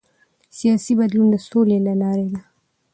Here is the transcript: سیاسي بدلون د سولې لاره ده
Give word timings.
سیاسي 0.57 0.93
بدلون 0.99 1.27
د 1.31 1.35
سولې 1.47 1.77
لاره 1.99 2.25
ده 2.31 2.39